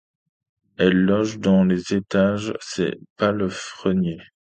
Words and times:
Elle 0.77 0.99
loge 1.05 1.37
dans 1.37 1.63
les 1.63 1.93
étages 1.93 2.53
ses 2.59 2.95
palefreniers. 3.17 4.19